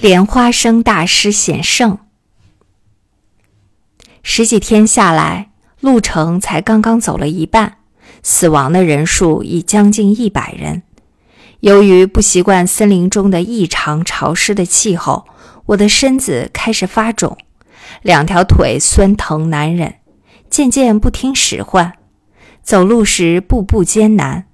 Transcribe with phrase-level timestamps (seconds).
[0.00, 1.98] 莲花生大师显圣。
[4.22, 7.76] 十几天下来，路程才刚刚走了一半，
[8.22, 10.82] 死亡的人数已将近一百人。
[11.60, 15.26] 由于不习惯森林中的异常潮湿的气候，
[15.66, 17.38] 我的身子开始发肿，
[18.02, 19.94] 两条腿酸疼难忍，
[20.50, 21.94] 渐渐不听使唤，
[22.62, 24.46] 走路时步步艰难。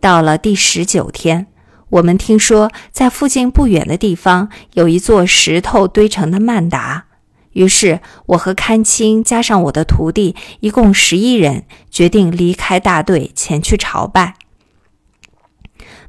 [0.00, 1.48] 到了第十九天。
[1.90, 7.06] 我们听说，在附近不远的地方有一座石头堆成的曼达，
[7.52, 14.34] 于是我和堪青加上我的徒弟，一共十一人，决定离开大队前去朝拜。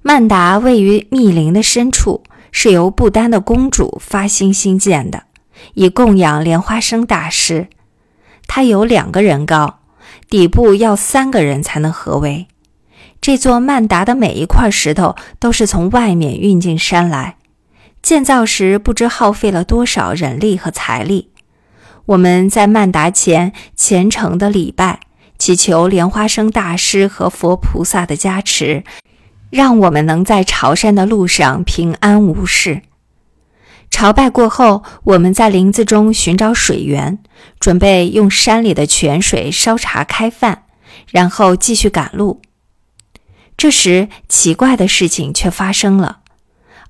[0.02, 5.24] 曼达位于密林的深处，是由不丹的公主发心兴建的，
[5.74, 7.68] 以供养莲花生大师。
[8.48, 9.80] 它有两个人高，
[10.30, 12.48] 底部要三个人才能合围。
[13.22, 17.36] 这座曼达的每一块石头都是从外面运进山来，
[18.02, 21.30] 建造时不知耗费了多少人力和财力。
[22.06, 25.02] 我们在曼达前虔诚的礼拜，
[25.38, 28.84] 祈求莲花生大师和佛菩萨的加持，
[29.50, 32.82] 让我们能在朝山的路上平安无事。
[33.92, 37.20] 朝拜过后，我们在林子中寻找水源，
[37.60, 40.64] 准备用山里的泉水烧茶开饭，
[41.12, 42.42] 然后继续赶路。
[43.60, 46.20] 这时，奇怪的事情却发生了。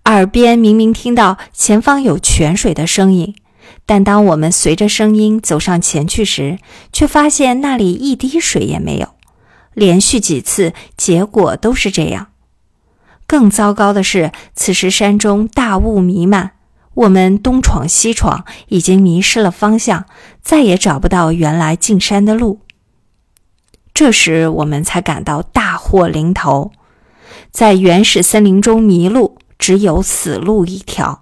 [0.05, 3.33] 耳边明明听到前方有泉水的声音，
[3.87, 6.59] 但当我们随着声音走上前去时，
[6.93, 9.15] 却发现那里一滴水也没有。
[9.73, 12.27] 连续几次，结果都是这样。
[13.25, 16.51] 更糟糕的是，此时山中大雾弥漫，
[16.93, 20.05] 我们东闯西闯，已经迷失了方向，
[20.43, 22.59] 再也找不到原来进山的路。
[23.99, 26.71] 这时，我们才感到大祸临头，
[27.51, 31.19] 在原始森林中迷路，只有死路一条。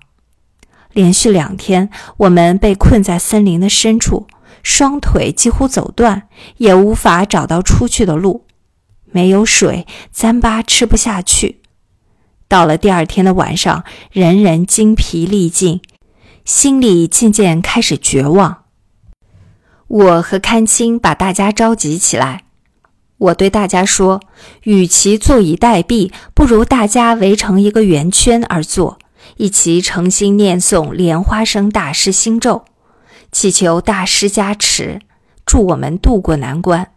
[0.94, 4.28] 连续两天，我们被困在森林的深处，
[4.62, 8.46] 双腿几乎走断，也无法找到出去的路。
[9.06, 11.62] 没有水，糌粑吃不下去。
[12.48, 15.82] 到了第二天的晚上，人人精疲力尽，
[16.46, 18.66] 心里渐渐开始绝望。
[19.88, 22.44] 我和堪青把大家召集起来。
[23.18, 24.22] 我对大家说
[24.64, 29.00] ：“与其坐以待毙，不如大家围成一个圆圈而坐，
[29.38, 32.66] 一起诚心念诵莲花生大师心咒，
[33.32, 35.02] 祈求大师加持，
[35.46, 36.92] 助我们渡过难关。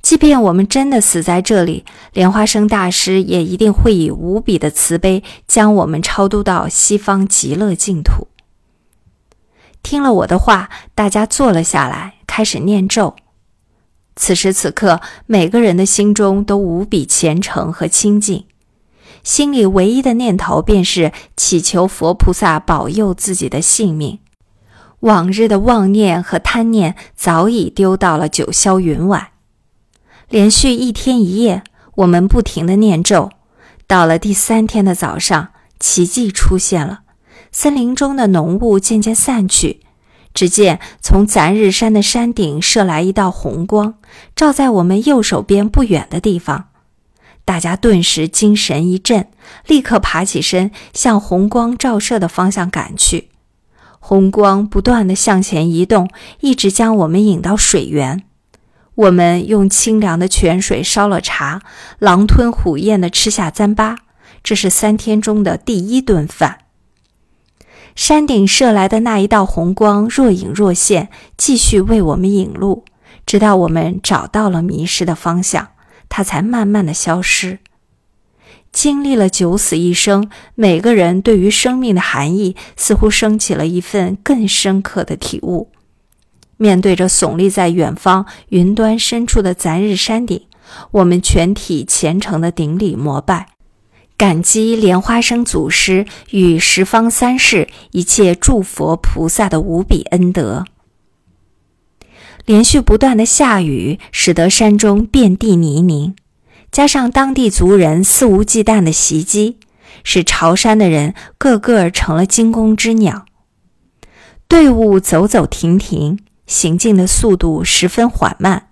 [0.00, 1.84] 即便我们真的死在这里，
[2.14, 8.28] 莲花生大师也一定会以无比的慈悲，将我们超度到西方极乐净土。”
[9.82, 13.14] 听了我的话，大家坐了下来，开始念咒。
[14.14, 18.44] 此时此刻，每个人的心中都无比虔诚和清净，
[19.24, 24.18] 心里唯一的念头便是祈求佛菩萨保佑自己的性命。
[25.00, 29.32] 往日的妄念和贪念早已丢到了九霄云外。
[30.28, 31.64] 连续一天一夜，
[31.96, 33.30] 我们不停的念咒。
[33.86, 35.48] 到了第三天的早上，
[35.80, 37.00] 奇迹出现了，
[37.50, 39.80] 森林中的浓雾渐渐散去。
[40.34, 43.94] 只见从咱日山的山顶射来一道红光，
[44.34, 46.68] 照在我们右手边不远的地方。
[47.44, 49.28] 大家顿时精神一振，
[49.66, 53.30] 立刻爬起身，向红光照射的方向赶去。
[53.98, 56.08] 红光不断地向前移动，
[56.40, 58.22] 一直将我们引到水源。
[58.94, 61.62] 我们用清凉的泉水烧了茶，
[61.98, 63.96] 狼吞虎咽地吃下糌粑。
[64.42, 66.58] 这是三天中的第一顿饭。
[67.94, 72.84] 山顶射来的那一道红光若隐若现，继续为我们引路，
[73.26, 75.68] 直到我们找到了迷失的方向，
[76.08, 77.58] 它才慢慢的消失。
[78.72, 85.70] 经历了九死一生，每个人对于生命的含义似乎升起了一份更深刻的体悟。
[86.56, 90.46] 面对着耸立在远方云端深处的咱日山顶，
[90.92, 93.51] 我们全体虔诚的顶礼膜拜。
[94.16, 100.64] 感激莲花生祖师与十方三世一切诸佛菩萨的无比恩德。
[102.44, 106.14] 连续不断的下雨，使得山中遍地泥泞，
[106.70, 109.58] 加上当地族人肆无忌惮的袭击，
[110.02, 113.26] 使朝山的人个个成了惊弓之鸟。
[114.48, 118.68] 队伍走走停停，行进的速度十分缓慢，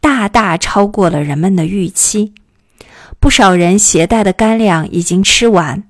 [0.00, 2.34] 大大超过了人们的预期。
[3.22, 5.84] 不少人携带的干粮已经吃完，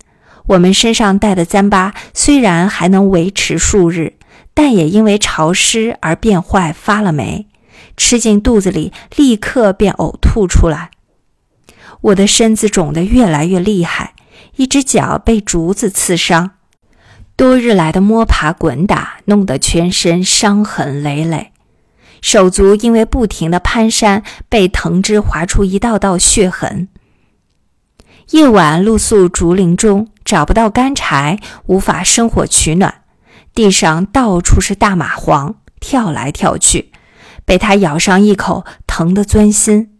[0.48, 4.16] 我们身上带的糌粑虽然还能维持数日，
[4.52, 7.46] 但也因为潮湿而变坏发了霉，
[7.96, 10.90] 吃进肚子里立刻便呕吐出来。
[12.02, 14.12] 我的身子肿得越来越厉害，
[14.56, 16.50] 一只脚被竹子刺伤，
[17.34, 21.52] 多日来的摸爬滚打，弄得全身伤痕累累，
[22.20, 26.88] 手足因为不停的攀山，被藤枝划出一道道血痕。
[28.30, 33.02] 夜晚露宿竹林中，找不到干柴，无法生火取暖，
[33.54, 36.92] 地上到处是大蚂蟥，跳来跳去，
[37.44, 39.90] 被它咬上一口，疼得钻心。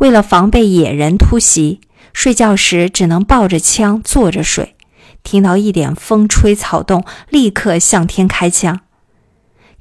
[0.00, 1.80] 为了防备野人突袭，
[2.12, 4.76] 睡觉时只能抱着枪坐着睡。
[5.24, 8.80] 听到一点风吹草动，立刻向天开枪。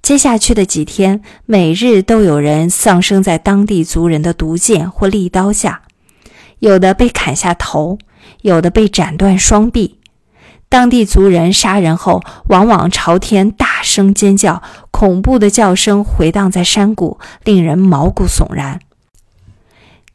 [0.02, 5.84] 接下去的几天，每日都有人丧生在当地族人的毒箭或利刀下，
[6.59, 7.98] 有的被砍下头，
[8.42, 10.00] 有的被斩断双臂。
[10.69, 14.62] 当地族人杀人后，往往朝天大声尖叫，
[14.92, 18.80] 恐怖的叫声回荡在山谷，令人毛骨悚然。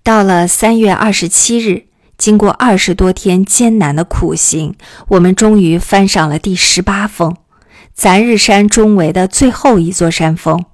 [0.03, 1.87] 到了三月二十七日。
[2.19, 4.77] 经过二十多天艰难的苦行，
[5.09, 7.35] 我们终于翻上了第十八峰——
[7.93, 10.65] 咱日山中围的最后一座山峰。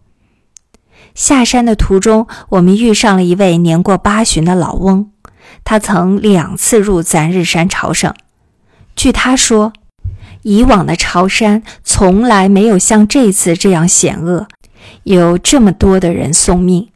[1.14, 5.10] 下山的途中，我们遇上了一位年过八旬的老翁，
[5.70, 8.14] 他曾两次入咱日山朝圣。
[8.96, 9.74] 据他说，
[10.40, 14.48] 以往的朝山从来没有像这次这样险恶，
[15.02, 16.88] 有这么多的人送命。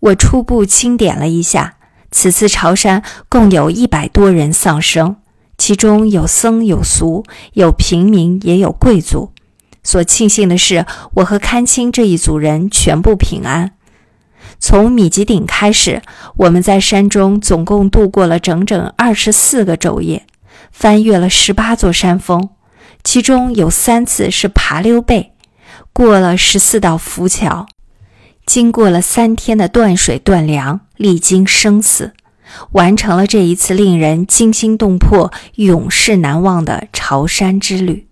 [0.00, 1.76] 我初步清点了一下。
[2.10, 5.16] 此次朝山共有一百多人丧生，
[5.56, 7.24] 其中有僧有俗，
[7.54, 9.32] 有平民也有贵族。
[9.82, 13.72] 所庆幸的是，我和堪青这一组人全部平安。
[14.70, 16.02] 从米吉顶开始，
[16.36, 20.26] 我们在山中总共度过了整整二十四个昼夜，
[20.70, 22.50] 翻越了十八座山峰，
[23.02, 25.32] 其中有三次是爬溜背，
[25.94, 27.66] 过了十四道浮桥。
[28.44, 32.12] 经过了三天的断水断粮，历经生死，
[32.72, 38.07] 完成了这一次令人惊心动魄、永世难忘的朝山之旅。